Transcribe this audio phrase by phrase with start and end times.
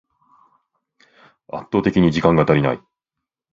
[1.47, 2.81] 圧倒的に時間が足りない